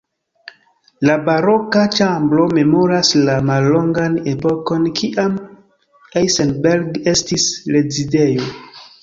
[1.07, 5.37] La Baroka ĉambro memoras la mallongan epokon kiam
[6.23, 7.47] Eisenberg estis
[7.79, 8.51] rezidejo.